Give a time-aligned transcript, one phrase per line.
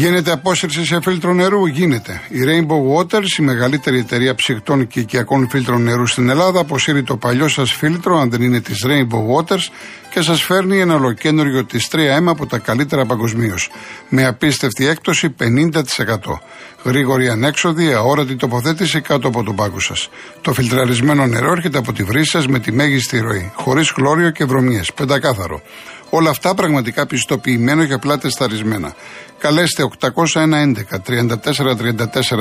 [0.00, 2.20] Γίνεται απόσυρση σε φίλτρο νερού, γίνεται.
[2.28, 7.16] Η Rainbow Waters, η μεγαλύτερη εταιρεία ψυχτών και οικιακών φίλτρων νερού στην Ελλάδα, αποσύρει το
[7.16, 9.68] παλιό σας φίλτρο, αν δεν είναι της Rainbow Waters,
[10.10, 13.70] και σας φέρνει ένα ολοκένουργιο της 3M από τα καλύτερα παγκοσμίως.
[14.08, 16.42] Με απίστευτη έκπτωση 50%.
[16.84, 20.08] Γρήγορη ανέξοδη, αόρατη τοποθέτηση κάτω από τον πάγκο σας.
[20.40, 24.44] Το φιλτραρισμένο νερό έρχεται από τη βρύση σας με τη μέγιστη ροή, χωρίς χλώριο και
[24.44, 24.92] βρωμιές.
[24.92, 25.62] Πεντακάθαρο.
[26.10, 28.94] Όλα αυτά πραγματικά πιστοποιημένο για πλάτε σταρισμένα.
[29.40, 30.72] Καλέστε 801
[31.06, 31.34] 34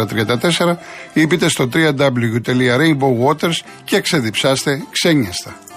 [0.06, 0.76] 34
[1.14, 5.69] ή μπείτε στο www.rainbowwaters και ξεδιψάστε ξένιαστα.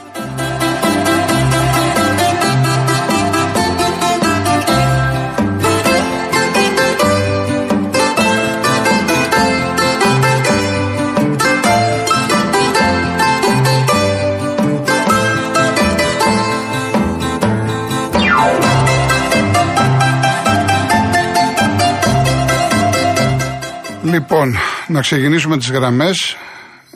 [24.13, 24.55] Λοιπόν,
[24.89, 26.37] να ξεκινήσουμε τις γραμμές.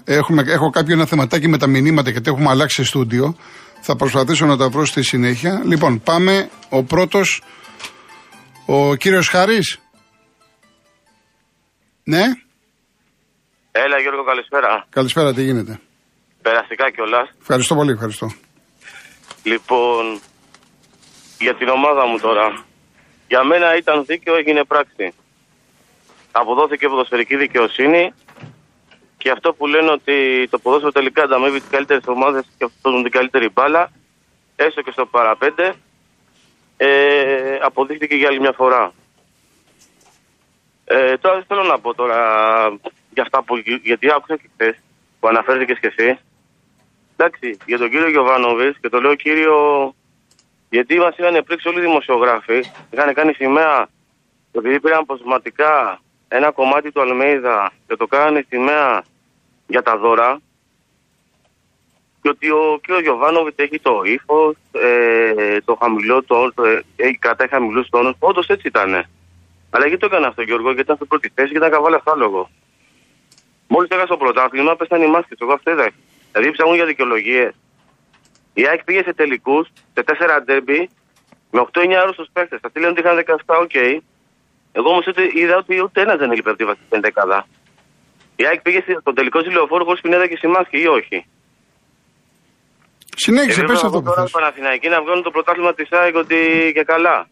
[0.05, 3.37] Έχω κάποιο ένα θεματάκι με τα μηνύματα γιατί έχουμε αλλάξει στούντιο.
[3.81, 5.63] Θα προσπαθήσω να τα βρω στη συνέχεια.
[5.65, 6.51] Λοιπόν, πάμε.
[6.69, 7.43] Ο πρώτος,
[8.67, 9.59] ο κύριος Χάρη.
[12.05, 12.23] Ναι;
[13.73, 14.87] Έλα Γιώργο, καλησπέρα.
[14.89, 15.81] Καλησπέρα, τι γίνεται;
[16.43, 17.29] Περαστικά κιόλα.
[17.41, 18.27] Ευχαριστώ πολύ, ευχαριστώ.
[19.43, 20.21] Λοιπόν,
[21.39, 22.65] για την ομάδα μου τώρα.
[23.29, 25.15] Για μένα ήταν δίκαιο, έγινε πράξη
[26.41, 28.13] αποδόθηκε ποδοσφαιρική δικαιοσύνη
[29.17, 33.11] και αυτό που λένε ότι το ποδόσφαιρο τελικά ανταμείβει τις καλύτερες ομάδες και αυτό την
[33.11, 33.91] καλύτερη μπάλα,
[34.57, 35.75] έστω και στο παραπέντε,
[36.77, 38.93] ε, αποδείχθηκε για άλλη μια φορά.
[40.85, 42.19] Ε, τώρα θέλω να πω τώρα
[43.11, 43.57] για αυτά που.
[43.83, 44.77] Γιατί άκουσα και χθες
[45.21, 46.19] που αναφέρθηκες και εσύ.
[47.17, 49.95] Εντάξει, για τον κύριο Γιωβάνοβη και το λέω κύριο.
[50.71, 53.89] Γιατί μας είχαν πρίξει όλοι οι δημοσιογράφοι, είχαν κάνει σημαία
[54.53, 59.05] επειδή πήραν αποσματικά ένα κομμάτι του Αλμέιδα και το κάνανε σημαία
[59.67, 60.41] για τα δώρα
[62.23, 63.01] και ότι ο κ.
[63.03, 68.15] Γιωβάνοβιτς έχει το ύφος, ε, το χαμηλό τόνο, ε, έχει κρατάει χαμηλούς τόνους.
[68.19, 69.05] Όντως έτσι ήταν.
[69.71, 72.17] Αλλά γιατί το έκανε αυτό, Γιώργο, γιατί ήταν στην πρώτη θέση και ήταν καβάλα αυτά
[72.17, 72.51] λόγο.
[73.69, 75.39] Μόλις έχασε το πρωτάθλημα, πέσαν οι μάσκες.
[75.41, 75.91] Εγώ αυτό είδα.
[76.33, 77.55] Δηλαδή ψάχνουν για δικαιολογίες.
[78.55, 80.91] Η ΑΕΚ πήγε σε τελικούς, σε τέσσερα ντέρμπι,
[81.51, 82.59] με 8-9 άρρωστους παίχτε.
[82.63, 83.17] Αυτοί λένε ότι είχαν
[83.47, 83.71] 17, οκ.
[83.75, 83.99] Okay.
[84.79, 87.47] Εγώ όμως είδα ότι ούτε ένας δεν έλειπε από τη βασική δεκάδα.
[88.37, 91.27] Η ΑΕΚ πήγε στον τελικό ζηλεοφόρο χωρίς πινέδα και σημάσκη ή όχι;
[93.17, 94.31] Συνέχισε, πες αυτό που θες.
[94.31, 96.37] Παναθηναϊκή να βγάλουν το πρωτάθλημα της ΑΕΚ ότι
[96.75, 97.29] και καλά.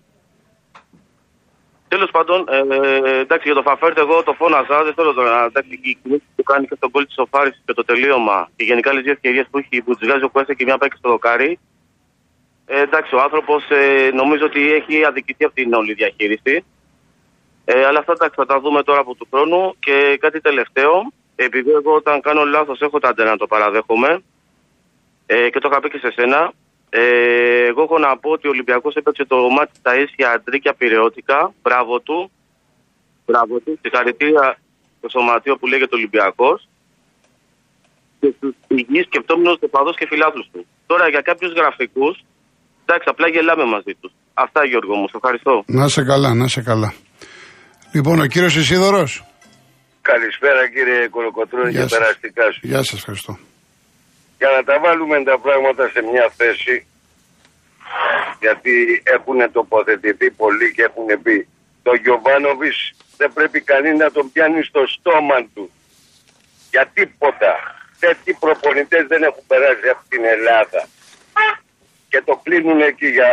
[1.89, 5.99] Τέλος πάντων, ε, εντάξει για το Φαφέρτ εγώ το φώναζα, δεν θέλω τώρα εντάξει η
[6.03, 9.13] κινήση που κάνει και στον κόλλη της Σοφάρης και το τελείωμα και γενικά les δύο
[9.13, 11.59] ευκαιρίες που έχει που τη βγάζει ο Κουέστα και μια παίκη στο δοκάρι.
[12.67, 16.65] Ε, εντάξει, ο άνθρωπος ε, νομίζω ότι έχει αδικηθεί από την όλη διαχείριση.
[17.65, 19.75] Ε, αλλά αυτά θα τα δούμε τώρα από του χρόνου.
[19.79, 20.93] Και κάτι τελευταίο,
[21.37, 24.23] επειδή εγώ όταν κάνω λάθος έχω τα να το παραδέχομαι
[25.27, 26.53] ε, και το είχα πει και σε σένα.
[26.91, 31.53] Ε, εγώ έχω να πω ότι ο Ολυμπιακός έπαιξε το μάτι στα ίσια αντρίκια πυρεώτικα.
[31.63, 32.31] Μπράβο του.
[33.27, 33.79] Μπράβο του.
[33.83, 34.59] Συγχαρητήρια
[34.99, 36.69] στο σωματείο που λέγεται Ολυμπιακός.
[38.21, 40.67] Και στους υγιείς σκεπτόμενου οπαδού και φιλάθλους του.
[40.87, 42.25] Τώρα για κάποιους γραφικούς,
[42.85, 44.13] εντάξει, απλά γελάμε μαζί τους.
[44.35, 45.65] Αυτά Γιώργο μου, σε ευχαριστώ.
[45.67, 46.95] Να σε καλά, να σε καλά.
[47.95, 49.25] Λοιπόν, ο κύριος Ισίδωρος.
[50.11, 52.61] Καλησπέρα κύριε Κολοκοτρώνη και περαστικά σου.
[52.63, 53.33] Γεια σας, ευχαριστώ.
[54.39, 56.77] Για να τα βάλουμε τα πράγματα σε μια θέση,
[58.45, 58.75] γιατί
[59.17, 61.37] έχουν τοποθετηθεί πολλοί και έχουν πει
[61.87, 62.73] το Γιωβάνοβη
[63.21, 65.65] δεν πρέπει κανείς να τον πιάνει στο στόμα του.
[66.71, 67.53] Για τίποτα.
[68.05, 70.81] Τέτοιοι προπονητές δεν έχουν περάσει από την Ελλάδα.
[72.11, 73.31] Και το κλείνουν εκεί για,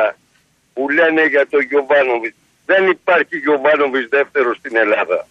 [0.73, 2.35] που λένε για το Γιωβάνοβιτ.
[2.65, 5.27] Δεν υπάρχει Γιωβάνοβης δεύτερος στην Ελλάδα.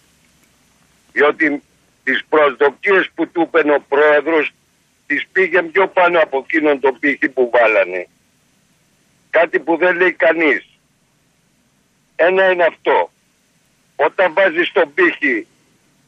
[1.11, 1.63] Διότι
[2.03, 4.51] τις προσδοκίες που του είπε ο πρόεδρος
[5.07, 8.07] τις πήγε πιο πάνω από εκείνον το πύχη που βάλανε.
[9.29, 10.65] Κάτι που δεν λέει κανείς.
[12.15, 13.11] Ένα είναι αυτό.
[13.95, 15.47] Όταν βάζεις τον πύχη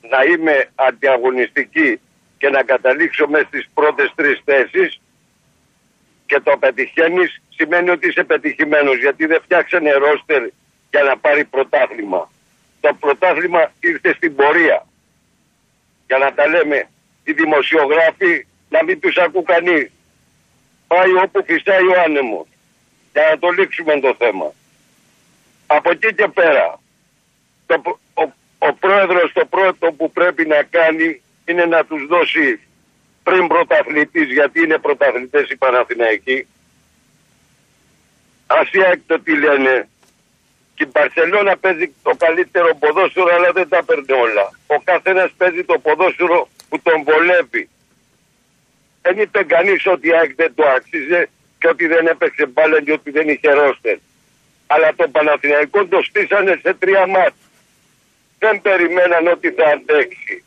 [0.10, 2.00] να είμαι αντιαγωνιστική
[2.38, 5.00] και να καταλήξω μέσα στις πρώτες τρεις θέσεις
[6.26, 10.44] και το πετυχαίνεις σημαίνει ότι είσαι πετυχημένος γιατί δεν φτιάξανε ρόστερ
[10.94, 12.32] για να πάρει πρωτάθλημα.
[12.82, 14.86] Το πρωτάθλημα ήρθε στην πορεία.
[16.08, 16.90] Για να τα λέμε
[17.24, 19.92] οι δημοσιογράφοι να μην τους ακού κανείς.
[20.88, 22.48] Πάει όπου φυσάει ο άνεμος.
[23.14, 24.54] Για να το λήξουμε το θέμα.
[25.68, 26.80] Από εκεί και πέρα,
[27.66, 28.24] το, ο,
[28.58, 32.60] ο πρόεδρος το πρώτο που πρέπει να κάνει είναι να τους δώσει
[33.24, 36.48] πριν πρωταθλητής, γιατί είναι πρωταθλητές οι Παναθηναϊκοί.
[38.48, 39.88] Ασία τι λένε;
[40.76, 44.52] Και η Μπαρσελόνα παίζει το καλύτερο ποδόσφαιρο, αλλά δεν τα παίρνει όλα.
[44.68, 47.70] Ο καθένας παίζει το ποδόσφαιρο που τον βολεύει.
[49.02, 51.30] Δεν είπε κανείς ότι η ΑΕΚ δεν το άξιζε
[51.60, 53.98] και ότι δεν έπαιξε μπάλα και ότι δεν είχε ρόστερ.
[54.68, 57.44] Αλλά το Παναθηναϊκό το στήσανε σε τρία μάτια.
[58.40, 60.44] Δεν περιμέναν ότι θα αντέξει.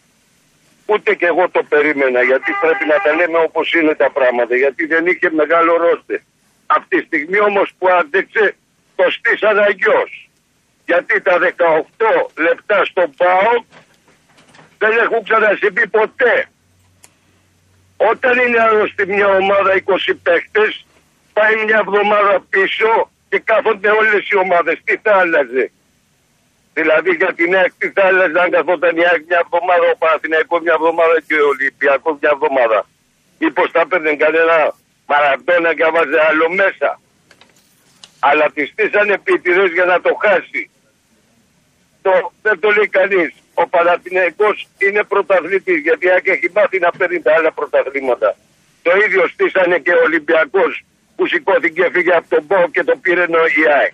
[0.87, 4.57] Ούτε και εγώ το περίμενα γιατί πρέπει να τα λέμε όπως είναι τα πράγματα.
[4.57, 6.21] Γιατί δεν είχε μεγάλο ρόστερ.
[6.67, 8.57] Από τη στιγμή όμως που άντεξε
[8.97, 10.29] το στήσαν αγιώς.
[10.87, 11.47] Γιατί τα 18
[12.37, 13.65] λεπτά στον ΠΑΟ
[14.79, 16.49] δεν έχουν ξανασυμβεί ποτέ.
[17.97, 20.87] Όταν είναι άρρωστη μια ομάδα 20 παίχτες
[21.33, 24.77] πάει μια εβδομάδα πίσω και κάθονται όλες οι ομάδες.
[24.85, 25.71] Τι θα άλλαζε;
[26.75, 30.61] Δηλαδή για την ΑΕΚ τι θα άλλαζε αν καθόταν η ΑΕΚ μια εβδομάδα, ο Παναθηναϊκός
[30.61, 32.87] μια εβδομάδα και ο Ολυμπιακός μια εβδομάδα;
[33.39, 34.75] Μήπως θα έπαιρνε κανένα
[35.07, 37.01] Μαραντόνα και έβαζε άλλο μέσα;
[38.29, 40.63] Αλλά τη στήσανε επιτηρές για να το χάσει.
[42.05, 42.13] Το,
[42.47, 43.31] δεν το λέει κανείς.
[43.63, 48.31] Ο Παναθηναϊκός είναι πρωταθλητής γιατί έχει μάθει να παίρνει τα άλλα πρωταθλήματα.
[48.87, 50.73] Το ίδιο στήσανε και ο Ολυμπιακός
[51.17, 53.89] που σηκώθηκε και έφυγε από τον Μπό και το πήρε ο ΙΑΕ.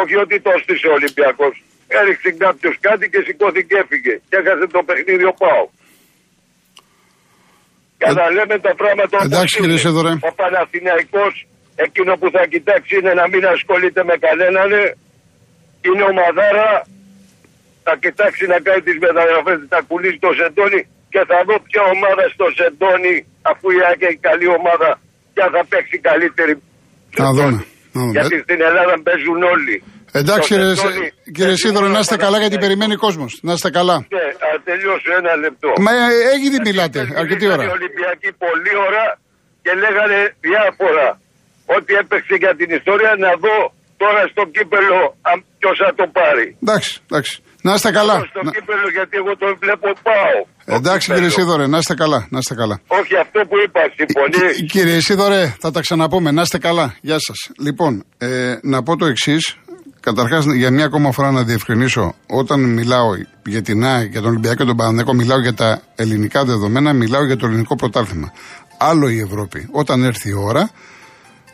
[0.00, 1.54] Όχι ότι το στήσε ο Ολυμπιακός.
[1.98, 4.14] Έριξε κάποιος κάτι και σηκώθηκε και έφυγε.
[4.28, 5.64] Και έχασε το παιχνίδι ο Πάο.
[8.00, 10.12] Για να λέμε τα πράγματα Εντάξει, κύριε Σεδωρέ.
[10.30, 11.34] Ο Παναθηναϊκός
[11.84, 14.70] εκείνο που θα κοιτάξει είναι να μην ασχολείται με κανέναν.
[15.86, 16.70] Είναι ομαδάρα.
[17.86, 20.80] Θα κοιτάξει να κάνει τις μεταγραφές, θα κουλήσει το σεντόνι
[21.12, 23.16] και θα δω ποια ομάδα στο σεντόνι
[23.50, 24.90] αφού η Άκη έχει καλή ομάδα
[25.34, 26.54] και θα παίξει καλύτερη.
[27.22, 27.60] Να δούμε.
[28.16, 29.76] Γιατί στην Ελλάδα παίζουν όλοι.
[30.20, 30.74] Εντάξει κύριε,
[31.36, 33.32] κύριε Σίδωρο, να είστε καλά γιατί περιμένει ο κόσμος.
[33.42, 33.96] Να είστε καλά.
[34.16, 35.68] Ναι, α τελειώσω ένα λεπτό.
[35.86, 35.92] Μα
[36.34, 37.64] έγινε μιλάτε, αρκετή ώρα.
[37.64, 39.04] Οι Ολυμπιακοί πολλή ώρα
[39.62, 41.06] και λέγανε διάφορα.
[41.76, 43.56] Ότι έπαιξε για την ιστορία να δω
[44.02, 45.00] τώρα στο κύπελο
[45.58, 46.46] ποιος θα το πάρει.
[46.62, 47.34] Εντάξει, εντάξει.
[47.62, 48.16] Να είστε καλά.
[48.30, 48.50] Στο να...
[48.50, 50.38] κύπελο γιατί εγώ τον βλέπω πάω.
[50.76, 52.26] Εντάξει κύριε Σίδωρε, να είστε καλά.
[52.30, 52.80] Να είστε καλά.
[52.86, 56.30] Όχι αυτό που είπας, συμφωνείς; Κύριε Σίδωρε, θα τα ξαναπούμε.
[56.30, 56.96] Να είστε καλά.
[57.00, 57.50] Γεια σας.
[57.58, 59.56] Λοιπόν, ε, να πω το εξής.
[60.00, 63.10] Καταρχάς, για μια ακόμα φορά να διευκρινίσω, όταν μιλάω
[63.44, 67.24] για την ΑΕΚ, για τον Ολυμπιακό και τον Παναγενικό, μιλάω για τα ελληνικά δεδομένα, μιλάω
[67.24, 68.32] για το ελληνικό πρωτάθλημα.
[68.78, 69.68] Άλλο η Ευρώπη.
[69.70, 70.70] Όταν έρθει η ώρα,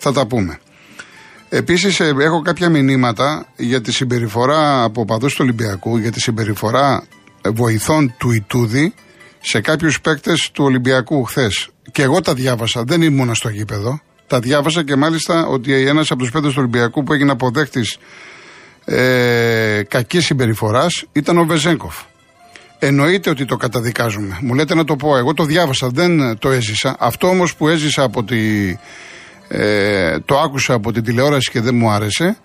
[0.05, 0.59] θα τα πούμε.
[1.49, 7.05] Επίσης, ε, έχω κάποια μηνύματα για τη συμπεριφορά από παδού του Ολυμπιακού, για τη συμπεριφορά
[7.55, 8.95] βοηθών του Ιτούδη
[9.41, 11.69] σε κάποιους παίκτες του Ολυμπιακού χθες.
[11.93, 14.01] Και εγώ τα διάβασα, δεν ήμουν στο γήπεδο.
[14.27, 17.99] Τα διάβασα και μάλιστα ότι ένας από τους παίκτες του Ολυμπιακού που έγινε αποδέκτης
[18.85, 21.97] ε, κακής συμπεριφοράς ήταν ο Βεζέγκοφ.
[22.79, 24.39] Εννοείται ότι το καταδικάζουμε.
[24.41, 25.17] Μου λέτε να το πω.
[25.17, 26.97] Εγώ το διάβασα, δεν το έζησα.
[26.99, 28.37] Αυτό όμως που έζησα από τη.
[29.49, 32.37] Ε, το άκουσα από την τηλεόραση και δεν μου άρεσε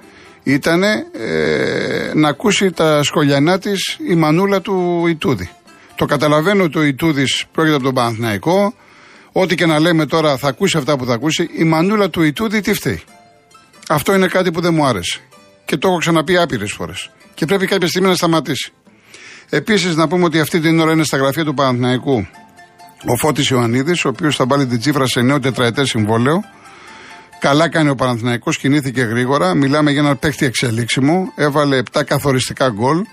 [0.43, 5.49] ήταν ε, να ακούσει τα σκολιανά της η μανούλα του Ιτούδη.
[5.95, 8.73] Το καταλαβαίνω ότι ο Ιτούδης πρόκειται από τον Παναθηναϊκό.
[9.31, 11.49] Ό,τι και να λέμε τώρα θα ακούσει αυτά που θα ακούσει.
[11.57, 13.03] Η μανούλα του Ιτούδη τι φταίει.
[13.89, 15.19] Αυτό είναι κάτι που δεν μου άρεσε.
[15.65, 17.09] Και το έχω ξαναπεί άπειρες φορές.
[17.33, 18.71] Και πρέπει κάποια στιγμή να σταματήσει.
[19.49, 22.27] Επίσης, να πούμε ότι αυτή την ώρα είναι στα γραφεία του Παναθηναϊκού
[23.05, 26.43] ο Φώτης Ιωαννίδης, ο οποίος θα βάλει την τσίφρα σε νέο τετραετές συμβόλαιο.
[27.39, 29.53] Καλά κάνει ο Παναθηναϊκός, κινήθηκε γρήγορα.
[29.53, 31.31] Μιλάμε για ένα παίχτη εξελίξιμο.
[31.35, 33.03] Έβαλε 7 καθοριστικά γκολ.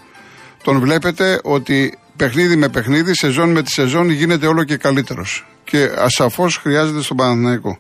[0.62, 5.46] Τον βλέπετε ότι παιχνίδι με παιχνίδι, σεζόν με τη σεζόν γίνεται όλο και καλύτερος.
[5.64, 7.78] Και ασαφώς χρειάζεται στον Παναθηναϊκό.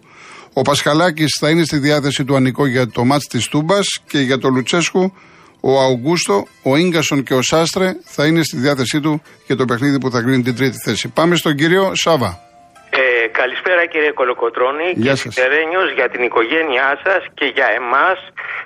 [0.52, 4.38] Ο Πασχαλάκης θα είναι στη διάθεση του Ανικό για το μάτς της Τούμπας και για
[4.38, 5.12] το Λουτσέσκου
[5.60, 9.98] ο Αουγκούστο, ο γκασον και ο Σάστρε θα είναι στη διάθεσή του για το παιχνίδι
[9.98, 11.08] που θα κρίνει την τρίτη θέση.
[11.08, 12.45] Πάμε στον κύριο Σάβα.
[12.90, 18.18] Ε, καλησπέρα κύριε Κολοκοτρώνη Γεια και Τερένιος για την οικογένειά σας και για εμάς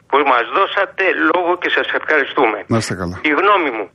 [0.06, 2.64] που μας δώσατε λόγο και σας ευχαριστούμε.
[2.66, 3.20] Να είστε καλά.
[3.22, 3.86] Η γνώμη μου.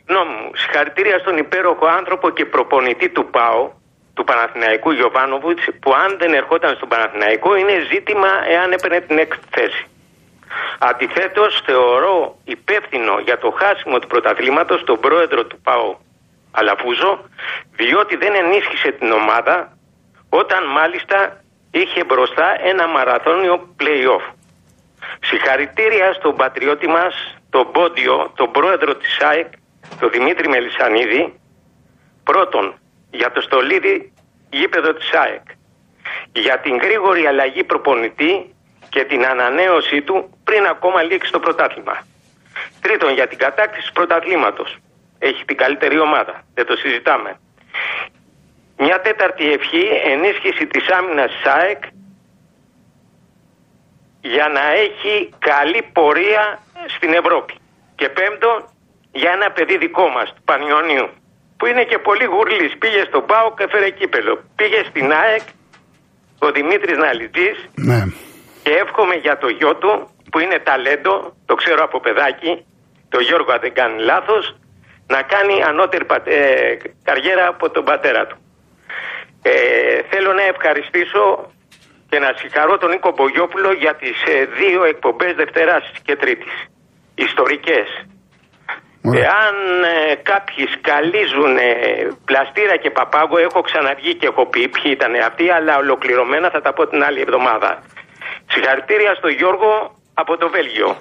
[0.00, 0.50] Η γνώμη μου.
[0.54, 3.70] Συγχαρητήρια στον υπέροχο άνθρωπο και προπονητή του ΠΑΟ,
[4.14, 9.46] του Παναθηναϊκού Γιωβάνοβιτς, που αν δεν ερχόταν στον Παναθηναϊκό είναι ζήτημα εάν έπαιρνε την έκτη
[9.50, 9.84] θέση.
[10.78, 15.96] Αντιθέτως, θεωρώ υπεύθυνο για το χάσιμο του πρωταθλήματος τον πρόεδρο του ΠΑΟ
[16.58, 17.28] Αλαφούζο,
[17.76, 19.76] διότι δεν ενίσχυσε την ομάδα
[20.28, 24.32] όταν μάλιστα είχε μπροστά ένα μαραθώνιο play-off.
[25.20, 27.14] Συγχαρητήρια στον πατριώτη μας,
[27.50, 29.46] τον Πόντιο, τον πρόεδρο της ΑΕΚ,
[30.00, 31.40] τον Δημήτρη Μελισανίδη,
[32.24, 32.74] πρώτον
[33.10, 34.12] για το στολίδι
[34.50, 35.42] γήπεδο της ΑΕΚ,
[36.32, 38.54] για την γρήγορη αλλαγή προπονητή
[38.88, 42.06] και την ανανέωσή του πριν ακόμα λήξει το πρωτάθλημα.
[42.80, 44.76] Τρίτον, για την κατάκτηση πρωταθλήματος.
[45.18, 46.42] Έχει την καλύτερη ομάδα.
[46.54, 47.40] Δεν το συζητάμε.
[48.78, 51.82] Μια τέταρτη ευχή, ενίσχυση της άμυνας της ΑΕΚ
[54.20, 56.58] για να έχει καλή πορεία
[56.96, 57.54] στην Ευρώπη.
[57.94, 58.58] Και πέμπτον,
[59.12, 61.08] για ένα παιδί δικό μας, του Πανιωνίου,
[61.56, 62.78] που είναι και πολύ γουρλής.
[62.78, 64.42] Πήγε στον ΠΑΟ και έφερε κύπελο.
[64.56, 65.42] Πήγε στην ΑΕΚ,
[66.38, 68.00] ο Δημήτρης Ναλιτής, Ναι.
[68.62, 69.92] και εύχομαι για το γιο του,
[70.30, 72.66] που είναι ταλέντο, το ξέρω από παιδάκι,
[73.08, 74.56] το Γιώργο αν δεν κάνει λάθος,
[75.14, 78.36] να κάνει ανώτερη πατε- ε, καριέρα από τον πατέρα του.
[79.42, 79.52] Ε,
[80.10, 81.52] θέλω να ευχαριστήσω
[82.08, 86.54] και να συγχαρώ τον Νίκο Μπογιόπουλο για τις ε, δύο εκπομπές Δευτέρας και Τρίτης.
[87.14, 87.88] Ιστορικές.
[89.04, 89.22] Ωραία.
[89.24, 91.72] Εάν ε, κάποιοι σκαλίζουν ε,
[92.24, 96.72] πλαστήρα και παπάγο, έχω ξαναβγεί και έχω πει ποιοι ήταν αυτοί, αλλά ολοκληρωμένα θα τα
[96.72, 97.82] πω την άλλη εβδομάδα.
[98.52, 99.70] Συγχαρητήρια στο Γιώργο
[100.14, 100.96] από το Βέλγιο.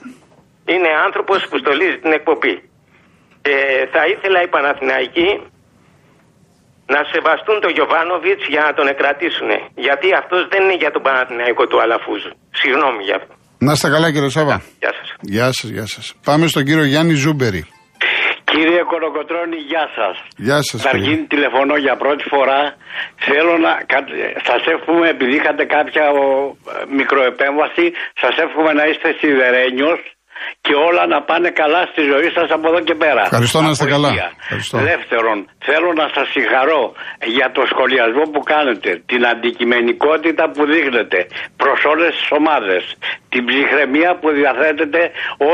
[0.66, 2.70] Είναι άνθρωπος που στολίζει την εκπομπή.
[3.50, 5.30] Ε, θα ήθελα οι Παναθηναϊκοί
[6.94, 9.50] να σεβαστούν τον Γιωβάνοβιτς για να τον εκρατήσουν.
[9.86, 12.32] Γιατί αυτός δεν είναι για τον Παναθηναϊκό του Αλαφούζου.
[12.60, 13.34] Συγγνώμη γι' αυτό.
[13.68, 14.58] Να είστε καλά κύριε Σάβα.
[14.84, 15.08] Γεια σας.
[15.36, 16.06] Γεια σας, γεια σας.
[16.28, 17.62] Πάμε στον κύριο Γιάννη Ζούμπερη.
[18.52, 20.16] Κύριε Κολοκοτρώνη, γεια σας.
[20.48, 20.92] Γεια σας κύριε.
[20.92, 22.62] Καταρχήν τηλεφωνώ για πρώτη φορά.
[23.28, 24.08] Θέλω να κα-
[24.50, 26.24] σας εύχομαι, επειδή είχατε κάποια ο,
[26.98, 27.86] μικροεπέμβαση,
[28.22, 30.00] σας εύχομαι να είστε σιδερένιος
[30.66, 33.22] και όλα να πάνε καλά στη ζωή σας από εδώ και πέρα.
[33.32, 34.10] Ευχαριστώ, να είστε Από καλά.
[34.12, 34.30] υγεία.
[34.44, 34.76] Ευχαριστώ.
[34.92, 36.82] Δεύτερον, θέλω να σας συγχαρώ
[37.38, 41.20] για το σχολιασμό που κάνετε, την αντικειμενικότητα που δείχνετε
[41.62, 42.82] προς όλες τις ομάδες,
[43.34, 45.02] την ψυχραιμία που διαθέτετε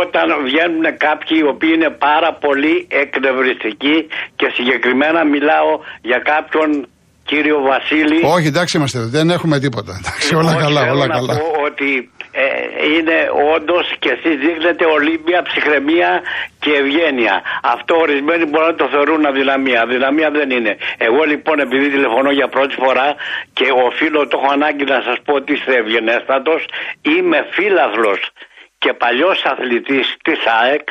[0.01, 3.97] όταν βγαίνουν κάποιοι οι οποίοι είναι πάρα πολύ εκνευριστικοί
[4.39, 5.71] και συγκεκριμένα μιλάω
[6.01, 6.69] για κάποιον
[7.25, 9.93] κύριο Βασίλη Όχι, εντάξει είμαστε, δεν έχουμε τίποτα.
[10.01, 11.33] Εντάξει, όλα Λοιπόν, καλά, θέλω όλα να καλά.
[11.37, 11.89] πω ότι
[12.35, 12.45] ε,
[12.93, 16.21] είναι όντως και εσείς δείχνετε ολύμπια, ψυχραιμία
[16.59, 17.41] και ευγένεια.
[17.63, 19.81] Αυτό ορισμένοι μπορούν να το θεωρούν αδυναμία.
[19.81, 20.77] Αδυναμία δεν είναι.
[20.97, 23.15] Εγώ λοιπόν, επειδή τηλεφωνώ για πρώτη φορά
[23.53, 26.65] και οφείλω, το έχω ανάγκη να σας πω ότι είστε ευγενέστατος,
[27.01, 28.19] είμαι φίλαθλος
[28.77, 30.87] και παλιός αθλητής της ΑΕΚ,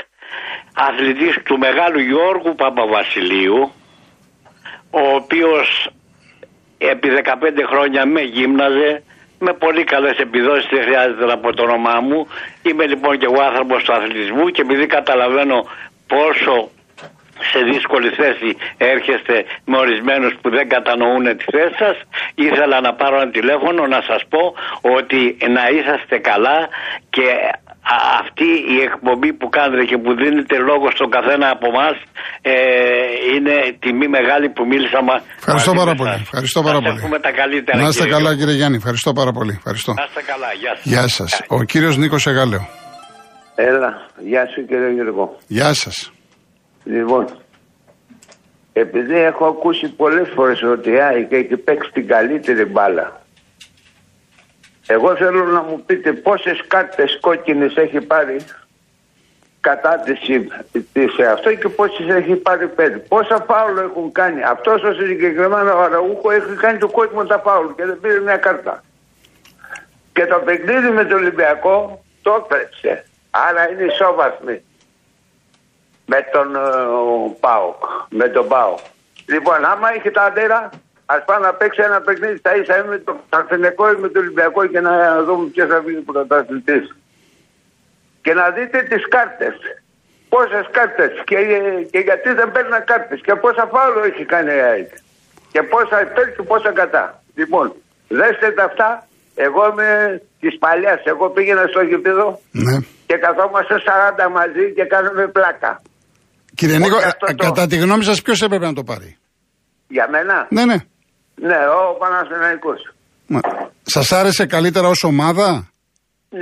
[0.75, 3.72] αθλητής του μεγάλου Γιώργου Παπαβασιλείου,
[4.90, 5.90] ο οποίος
[6.78, 9.02] επί 15 χρόνια με γύμναζε
[9.46, 12.26] με πολύ καλές επιδόσεις δεν χρειάζεται να πω το όνομά μου.
[12.62, 15.58] Είμαι λοιπόν και εγώ άνθρωπος του αθλητισμού και επειδή καταλαβαίνω
[16.06, 16.70] πόσο
[17.50, 21.96] σε δύσκολη θέση έρχεστε με ορισμένους που δεν κατανοούν τη θέση σας
[22.34, 24.54] ήθελα να πάρω ένα τηλέφωνο να σας πω
[24.96, 26.68] ότι να είσαστε καλά
[27.11, 27.62] και α-
[28.18, 31.88] αυτή η εκπομπή που κάνετε και που δίνετε λόγο στον καθένα από εμά
[32.42, 32.54] ε,
[33.34, 35.16] είναι τιμή μεγάλη που μίλησα μα.
[35.40, 36.10] Ευχαριστώ μαζί πάρα με πολύ.
[36.10, 36.20] σας.
[36.28, 36.96] Ευχαριστώ Να πάρα σας πολύ.
[36.98, 37.76] εύχομαι τα καλύτερα.
[37.82, 38.38] Να είστε κύριε καλά Γιώργο.
[38.40, 39.52] κύριε Γιάννη, ευχαριστώ πάρα πολύ.
[39.60, 39.90] Ευχαριστώ.
[40.00, 40.48] Να είστε καλά.
[40.62, 40.84] Γεια σας.
[40.92, 41.30] Γεια σας.
[41.56, 42.62] Ο κύριος Νίκος Εγάλεο.
[43.54, 43.90] Έλα,
[44.30, 45.36] γεια σου κύριε Γιώργο.
[45.46, 46.12] Γεια σας.
[46.84, 47.24] Λοιπόν,
[48.72, 53.22] επειδή έχω ακούσει πολλές φορές ότι η ΑΕΚ έχει παίξει την καλύτερη μπάλα.
[54.86, 58.36] Εγώ θέλω να μου πείτε πόσες κάρτες κόκκινες έχει πάρει
[59.60, 60.18] κατά της,
[60.92, 62.96] της αυτό και πόσες έχει πάρει πέντε.
[62.96, 64.42] Πόσα φάουλ έχουν κάνει.
[64.42, 68.82] Αυτός ο συγκεκριμένος αραούχο έχει κάνει το κόκκινο τα φάουλ και δεν πήρε μια κάρτα.
[70.12, 73.04] Και το παιχνίδι με τον Ολυμπιακό το έκλεψε.
[73.30, 74.62] Άρα είναι ισόβαθμοι
[76.06, 76.60] με τον ε,
[77.40, 77.84] ΠΑΟΚ.
[78.08, 78.78] Με τον ΠΑΟΚ.
[79.26, 80.70] Λοιπόν, άμα έχει τα αντέρα,
[81.06, 84.18] ας πάει να παίξει ένα παιχνίδι στα ίσα ή με το Αθηνικό ή με το
[84.18, 86.97] Ολυμπιακό και να δούμε ποιος θα βγει πρωταθλητής.
[88.23, 89.54] Και να δείτε τις κάρτες.
[90.28, 91.37] Πόσες κάρτες και,
[91.92, 94.90] και γιατί δεν παίρνουν κάρτες και πόσα φάουλο έχει κάνει η ΑΕΚ.
[95.52, 97.23] Και πόσα υπέρ και πόσα κατά.
[97.35, 97.73] Λοιπόν,
[98.09, 99.06] δέστε τα αυτά.
[99.35, 99.88] Εγώ είμαι
[100.40, 101.00] της παλιάς.
[101.04, 102.76] Εγώ πήγαινα στο γηπεδό Ναι.
[103.06, 103.75] και καθόμαστε
[104.26, 105.82] 40 μαζί και κάνουμε πλάκα.
[106.54, 109.16] Κύριε Όχι Νίκο, αυτό ε, το- κατά τη γνώμη σας ποιος έπρεπε να το πάρει;
[109.88, 110.76] Για μένα, Ναι, ναι.
[111.49, 112.80] Ναι, ο Παναθηναϊκός.
[113.32, 113.40] Μα,
[113.94, 115.49] Σας άρεσε καλύτερα ως ομάδα;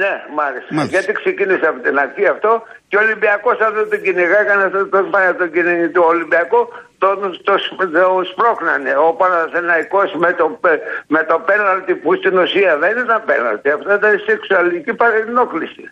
[0.01, 0.71] Ναι, μ' άρεσε.
[0.77, 0.95] Μάλιστα.
[0.99, 2.51] Γιατί ξεκίνησε από την αρχή αυτό
[2.89, 6.61] και ο Ολυμπιακός αν δεν τον κυνηγάγανε, αυτό τον πάει τον κυνηγ- το Ολυμπιακό,
[7.03, 7.15] τον
[7.49, 7.55] το,
[7.99, 8.93] το σπρώχνανε.
[9.07, 10.83] Ο Παναθηναϊκός με το, πε-
[11.15, 13.69] με το πέναλτι που στην ουσία δεν ήταν πέναλτι.
[13.77, 15.85] Αυτό ήταν σεξουαλική παρενόχληση.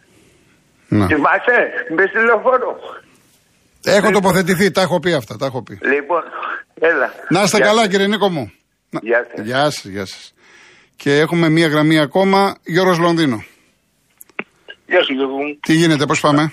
[0.97, 1.07] Ναι.
[1.11, 1.59] Θυμάσαι,
[1.97, 2.73] μες στη λεωφόρο.
[3.85, 5.75] Έχω τοποθετηθεί, τα έχω πει αυτά, τα έχω πει.
[5.95, 6.23] Λοιπόν,
[6.91, 7.09] έλα.
[7.29, 7.89] Να είστε Γεια καλά σας.
[7.89, 8.53] κύριε Νίκο μου.
[8.91, 9.45] Να- Γεια σας.
[9.47, 10.35] Γεια σας, γεια σας.
[10.97, 13.37] Και έχουμε μία γραμμή ακόμα, Γιώργος Λονδίνο.
[13.37, 15.59] Γεια Γεια σου Γιώργο μου.
[15.61, 16.53] Τι γίνεται, πώς πάμε;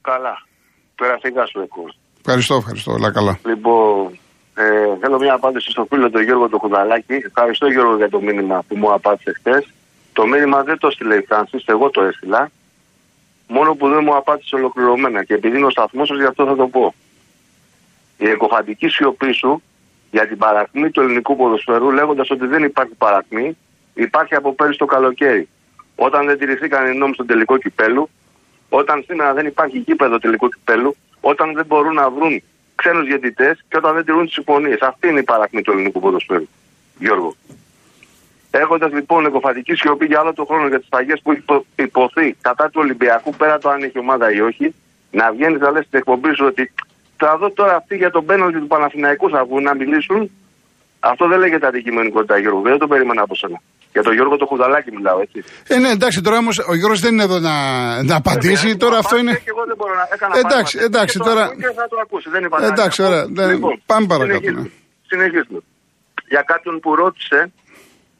[0.00, 0.46] Καλά.
[0.94, 1.84] Περαστικά σου έχω.
[2.18, 2.92] Ευχαριστώ, ευχαριστώ.
[2.92, 3.38] Όλα καλά.
[3.44, 4.18] Λοιπόν,
[4.54, 7.12] ε, θέλω μια απάντηση στο φίλο τον Γιώργο του Κουδαλάκη.
[7.12, 9.66] Ευχαριστώ Γιώργο για το μήνυμα που μου απάντησε χθες.
[10.12, 12.50] Το μήνυμα δεν το έστειλε η Φράνσις, εγώ το έστειλα.
[13.48, 16.56] Μόνο που δεν μου απάντησε ολοκληρωμένα και επειδή είναι ο σταθμός σας, γι' αυτό θα
[16.56, 16.94] το πω.
[18.18, 19.62] Η εκοφαντική σιωπή σου
[20.10, 23.56] για την παρακμή του ελληνικού ποδοσφαίρου, λέγοντας ότι δεν υπάρχει παρακμή,
[23.94, 25.48] υπάρχει από πέρυσι το καλοκαίρι.
[25.96, 28.08] Όταν δεν τηρηθήκαν οι νόμοι στον τελικό κυπέλου,
[28.68, 32.42] όταν σήμερα δεν υπάρχει γήπεδο τελικού κυπέλου, όταν δεν μπορούν να βρουν
[32.74, 34.80] ξένους διαιτητές και όταν δεν τηρούν τις συμφωνίες.
[34.80, 36.48] Αυτή είναι η παρακμή του ελληνικού ποδοσφαίρου.
[36.98, 37.34] Γιώργο.
[38.50, 42.36] Έχοντας λοιπόν εκοφαντική σιωπή για άλλο τον χρόνο για τις παγιέ που έχει υπο- υποθεί
[42.40, 44.74] κατά του Ολυμπιακού, πέρα το αν έχει ομάδα ή όχι,
[45.10, 46.72] να βγαίνεις να λες στην εκπομπή σου ότι
[47.26, 50.30] θα δω τώρα αυτοί για τον πέναλτι του Παναθηναϊκού θα βγουν να μιλήσουν.
[51.00, 52.60] Αυτό δεν λέγεται αντικειμενικότητα, Γιώργο.
[52.60, 53.60] Δεν το περίμενα από σένα.
[53.92, 55.44] Για τον Γιώργο το Χουδαλάκι μιλάω, έτσι.
[55.68, 57.54] Ε, ναι, εντάξει, τώρα όμως ο Γιώργος δεν είναι εδώ να,
[58.02, 58.68] να απαντήσει.
[58.68, 59.32] Ε, Τώρα αυτό είναι.
[59.34, 60.78] Και εγώ δεν μπορώ να έκανα Εντάξει, παρέμβαση.
[60.84, 62.28] εντάξει, Και το τώρα- ακούει Και θα το ακούσει.
[62.30, 63.10] Δεν υπάρχει Εντάξει, άλλο.
[63.10, 63.24] ωραία.
[63.30, 64.60] Δεν- πάμε παρακάτω, συνεχίζουμε.
[64.62, 64.68] ναι.
[65.10, 65.60] Συνεχίζουμε.
[66.28, 67.52] Για κάποιον που ρώτησε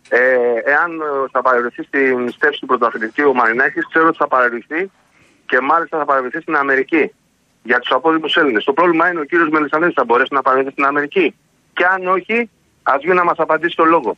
[0.09, 0.19] ε,
[0.75, 4.90] εάν ε, θα παρευρεθεί στην στέψη του πρωταθλητή ο Μαρινάκης, ξέρω ότι θα παρευρεθεί
[5.47, 7.12] και μάλιστα θα παρευρεθεί στην Αμερική.
[7.62, 8.64] Για τους απόδημους Έλληνες.
[8.64, 11.35] Το πρόβλημα είναι ο κύριος Μελισανίδη θα μπορέσει να παρευρεθεί στην Αμερική.
[11.73, 12.50] Και αν όχι,
[12.83, 14.17] ας βγει να μας απαντήσει το λόγο.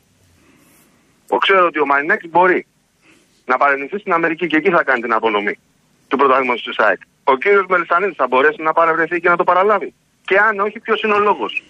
[1.28, 2.66] Ο ξέρω ότι ο Μαρινάκης μπορεί
[3.44, 5.58] να παρενηθεί στην Αμερική και εκεί θα κάνει την απονομή
[6.08, 7.00] του πρωταθλήματος της ΑΕΚ.
[7.24, 9.94] Ο κύριος Μελισανίδη θα μπορέσει να παρευρεθεί και να το παραλάβει.
[10.24, 11.62] Και αν όχι, ποιος είναι ο λόγος.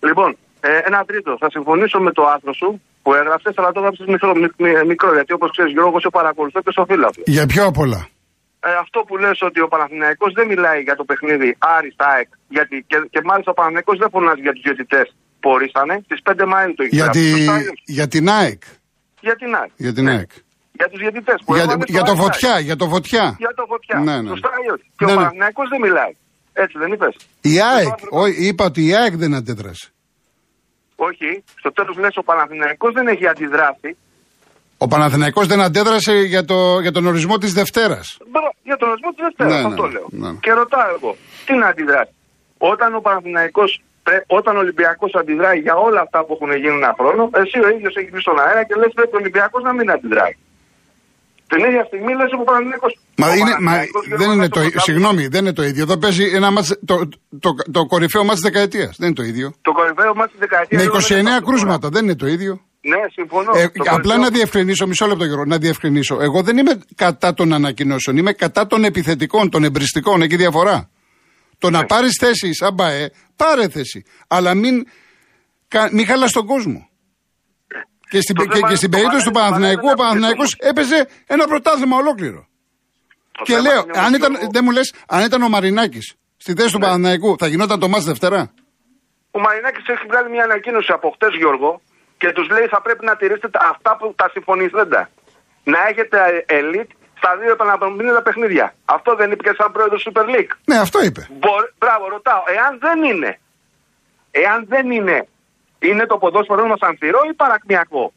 [0.00, 1.36] Λοιπόν, ε, ένα τρίτο.
[1.38, 5.12] Θα συμφωνήσω με το άρθρο σου που έγραψες, αλλά το έγραψες μικρό, μι- μι- μικρό.
[5.12, 7.22] Γιατί όπως ξέρεις, Γιώργος, σε παρακολουθώ και στο φύλαθλο.
[7.26, 8.08] Για πιο απ' όλα.
[8.60, 12.28] Ε, αυτό που λες ότι ο Παναθηναϊκός δεν μιλάει για το παιχνίδι Άρης ΑΕΚ.
[12.48, 15.06] Γιατί, και, και μάλιστα ο Παναθηναϊκός δεν φωνάζει για τους διαιτητές
[15.40, 15.94] που ορίσανε.
[16.04, 17.20] Στις 5 Μαΐου το έχει Για, γράψει.
[17.22, 18.62] τη, Σωστά ή όχι; για την ΑΕΚ.
[19.20, 19.70] Για την ΑΕΚ.
[19.76, 20.30] Για την ΑΕΚ.
[20.78, 22.32] Για τους διαιτητές που Για, έβαλε για το Άρης ΑΕΚ.
[22.32, 23.24] φωτιά, για το φωτιά.
[23.38, 23.96] Για το φωτιά.
[24.06, 24.28] Ναι, ναι.
[24.28, 24.86] Σωστά ή όχι.
[24.98, 25.20] Και Ναι, ο ναι.
[25.20, 26.12] Παναθηναϊκός δεν μιλάει.
[26.52, 27.14] Έτσι δεν είπες.
[27.40, 29.88] Η ΑΕΚ, άρθρο- ό, είπα ότι η ΑΕΚ δεν αντέδρασε.
[30.96, 31.30] Όχι.
[31.62, 33.90] Στο τέλος λες ο Παναθηναϊκός δεν έχει αντιδράσει.
[34.78, 38.16] Ο Παναθηναϊκός δεν αντέδρασε για, το, για τον ορισμό της Δευτέρας.
[38.30, 40.06] Μπρο, για τον ορισμό της Δευτέρας, Ναι, αυτό ναι, λέω.
[40.10, 40.30] ναι.
[40.44, 42.12] Και ρωτάω εγώ, τι να αντιδράσει.
[42.58, 46.94] Όταν ο Παναθηναϊκός, πρέ- όταν ο Ολυμπιακός αντιδράει για όλα αυτά που έχουν γίνει ένα
[46.98, 49.90] χρόνο, εσύ ο ίδιος έχεις πει στον αέρα και λες πρέπει ο Ολυμπιακός να μην
[49.90, 50.34] αντιδράει.
[51.52, 52.92] Την ίδια στιγμή λες ο Παναθηναϊκός.
[53.20, 55.64] Μα, ο είναι, μα Παναθηναϊκός, δεν Γιώργο, είναι να το, πρωτάθλημα- συγγνώμη, δεν είναι το
[55.70, 55.82] ίδιο.
[55.82, 56.94] Εδώ παίζει ένα μάτς, το,
[57.44, 58.92] το, το, κορυφαίο μάτς της δεκαετίας.
[58.98, 59.46] Δεν είναι το ίδιο.
[59.62, 60.78] Το κορυφαίο μάτι της δεκαετίας.
[60.82, 60.88] Με
[61.38, 62.60] 29 κρούσματα, δεν είναι το ίδιο.
[62.80, 63.52] Ναι, συμφωνώ.
[63.56, 66.18] Ε, Το απλά κορυφαίο- να διευκρινίσω, μισό λεπτό Γιώργο, να διευκρινίσω.
[66.20, 70.90] Εγώ δεν είμαι κατά των ανακοινώσεων, είμαι κατά των επιθετικών, των εμπριστικών, εκεί διαφορά.
[71.58, 71.78] Το Ναι.
[71.78, 74.04] να πάρεις θέση σαν ΠΑΕ, πάρε θέση.
[74.28, 74.86] Αλλά μην,
[75.68, 76.88] κα- μην χαλάς τον κόσμο.
[78.10, 79.96] Και στην, Το και, θέμα και στην είναι το περίπτωση του παράδειγμα, Παναθηναϊκού, ο δεν
[79.96, 82.46] θα Παναθηναϊκός έπαιζε ένα πρωτάθλημα ολόκληρο.
[83.32, 85.48] Το Και θέμα λέω, είναι αν ότι ήταν, ο- δεν μου λες, αν ήταν ο
[85.48, 86.72] Μαρινάκης στη θέση Ναι.
[86.72, 88.52] του Παναθηναϊκού, θα γινόταν το μάτς Δευτέρα;
[89.30, 91.80] Ο Μαρινάκης έχει βγάλει μια ανακοίνωση από χτες, Γιώργο,
[92.18, 95.10] και τους λέει θα πρέπει να τηρήσετε τα- αυτά που τα συμφωνηθέντα.
[95.72, 96.88] Να έχετε ελίτ
[97.20, 98.74] στα δύο επαναπρομηνύτα παιχνίδια.
[98.84, 100.52] Αυτό δεν είπε και σαν πρόεδρος Super League.
[100.64, 101.22] Ναι, αυτό είπε.
[101.42, 102.42] Μπορ- Μπράβο, ρωτάω.
[102.56, 103.30] Εάν δεν είναι,
[104.30, 105.28] εάν δεν είναι,
[105.78, 108.12] είναι το ποδόσφαιρό μας ανθυρό ή παρακμιακό;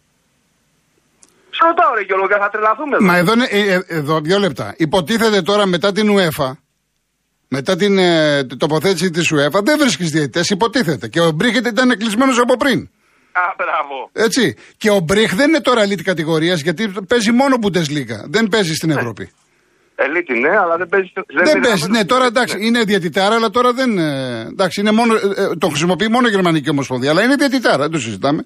[1.56, 3.06] Σε ρωτάω, ρε Γιώργο, και θα τρελαθούμε εδώ.
[3.06, 4.74] Μα εδώ, είναι, ε, ε, εδώ δύο λεπτά.
[4.78, 6.52] Υποτίθεται τώρα μετά την UEFA,
[7.48, 11.08] μετά την ε, τοποθέτηση της UEFA, δεν βρίσκεις διαιτητές, υποτίθεται.
[11.08, 12.90] Και ο Μπρίχ ήταν κλεισμένο από πριν.
[13.32, 14.10] Α, μπράβο.
[14.14, 14.56] Έτσι.
[14.78, 18.18] Και ο Μπρίχ δεν είναι τώρα elite κατηγορίας, γιατί παίζει μόνο Bundesliga.
[18.26, 19.32] Δεν παίζει στην Ευρώπη.
[19.96, 21.12] Ελίτ είναι, αλλά δεν παίζει.
[21.44, 21.90] Δεν παίζει.
[21.90, 23.98] Ναι, τώρα εντάξει, είναι διαιτητάρα, αλλά τώρα δεν.
[23.98, 27.10] ε, εντάξει, είναι μόνο, ε, ε, το χρησιμοποιεί μόνο η Γερμανική Ομοσπονδία.
[27.10, 28.46] Αλλά είναι διαιτητάρα, δεν το συζητάμε.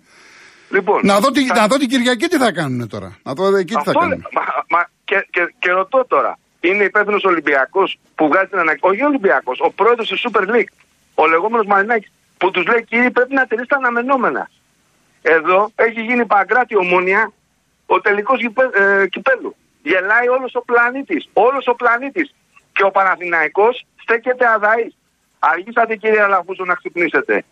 [0.70, 3.18] Λοιπόν, Να δω, τη, θα- να δω την Κυριακή τι θα κάνουν τώρα.
[3.24, 4.10] Να δω εκεί τι θα Αυτό κάνουν.
[4.18, 4.42] λέ- μα,
[4.78, 8.96] μα, και, και, και ρωτώ τώρα, είναι υπεύθυνος Ολυμπιακός που βγάζει την ανακοίνωση.
[8.96, 10.72] Όχι Ολυμπιακός, ο πρόεδρος της Super League,
[11.16, 14.50] ο λεγόμενος Μαρινάκης, που τους λέει κύριοι πρέπει να τηρήσετε τα αναμενόμενα.
[15.28, 17.32] Εδώ έχει γίνει παγκράτη ομόνια
[17.86, 19.56] ο τελικός ε, κυπέλου.
[19.84, 21.30] Γελάει όλος ο πλανήτης.
[21.34, 22.36] Όλος ο πλανήτης.
[22.74, 24.98] Και ο Παναθηναϊκός στέκεται αδαής.
[25.40, 27.44] Αργήσατε κύριε Αλαφούζο να ξυπνήσετε.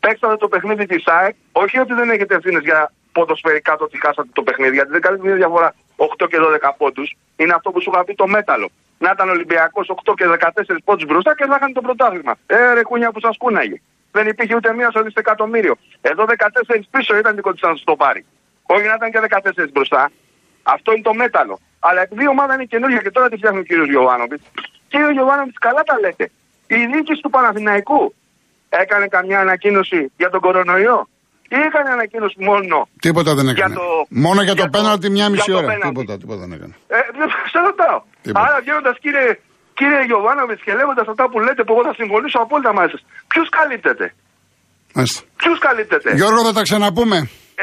[0.00, 1.34] Παίξατε το παιχνίδι της ΑΕΚ.
[1.52, 5.22] Όχι ότι δεν έχετε ευθύνες για ποδοσφαιρικά το ότι χάσατε το παιχνίδι, γιατί δεν κάνετε
[5.22, 7.16] μια διαφορά 8 και 12 πόντους.
[7.36, 8.68] Είναι αυτό που σου είχα πει το μέταλλο.
[8.98, 12.34] Να ήταν Ολυμπιακός 8 και 14 πόντους μπροστά και θα είχαν το πρωτάθλημα.
[12.46, 13.80] Ε, ρε κούνια που σας κούναγε.
[14.12, 15.74] Δεν υπήρχε ούτε μία στο δισεκατομμύριο.
[16.00, 18.24] Εδώ 14 πίσω ήταν δικό τη να σου το πάρει.
[18.74, 19.20] Όχι να ήταν και
[19.64, 20.10] 14 μπροστά.
[20.62, 21.58] Αυτό είναι το μέταλλο.
[21.78, 24.42] Αλλά επειδή η ομάδα είναι καινούργια και τώρα τη φτιάχνει ο κύριος Γιωβάνοβιτς,
[24.88, 26.30] κύριο Γιωβάνοβιτς, καλά τα λέτε.
[26.66, 28.14] Η διοίκηση του Παναθηναϊκού
[28.68, 31.08] έκανε καμιά ανακοίνωση για τον κορονοϊό
[31.48, 32.88] ή έκανε ανακοίνωση μόνο.
[33.00, 33.74] Τίποτα δεν έκανε.
[33.74, 35.66] το- Μόνο για το για το- πέναλτι μια για μισή το ώρα.
[35.66, 35.88] πέναλτι.
[35.88, 36.74] Τίποτα, τίποτα δεν έκανε.
[36.88, 36.96] Ε,
[37.52, 38.02] σε ρωτάω.
[38.22, 38.46] Τίποτα.
[38.46, 39.38] Άρα βγαίνοντας κύριε,
[39.82, 43.48] κύριε Γιωβάνοβιτς και λέγοντας αυτά που λέτε που εγώ θα συμφωνήσω απόλυτα μαζί σας, ποιους
[43.58, 44.06] καλύπτεται;
[44.96, 45.20] Μάλιστα.
[45.40, 47.18] Ποιους καλύπτεται; Γιώργο, θα τα ξαναπούμε.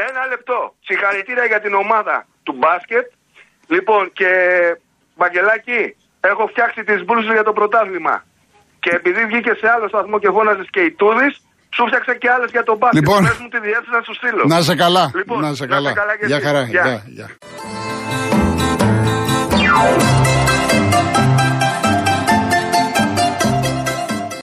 [0.08, 0.60] Ένα λεπτό.
[0.88, 3.05] Συγχαρητήρια για την ομάδα του μπάσκετ.
[3.73, 4.32] Λοιπόν, και
[5.17, 5.82] Μπαγκελάκη,
[6.32, 8.15] έχω φτιάξει τις μπλούζες για το πρωτάθλημα.
[8.84, 11.27] Και επειδή βγήκε σε άλλο σταθμό και φώναζε και η Τούδη,
[11.75, 12.97] σου φτιάξα και άλλες για τον μπάσκετ.
[12.99, 13.21] Λοιπόν.
[13.27, 14.43] Πες μου τη διεύθυνση να σου στείλω.
[14.53, 15.05] Να σε καλά.
[15.19, 15.89] Λοιπόν, να σε καλά.
[16.19, 16.45] και Γεια εσύ.
[16.45, 16.62] χαρά.
[16.73, 16.84] Γεια.
[16.88, 17.27] Γεια, γεια.